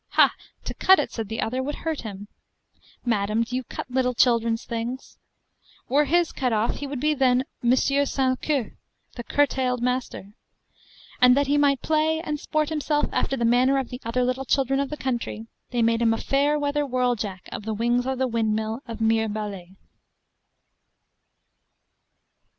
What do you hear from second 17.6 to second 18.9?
the wings of the windmill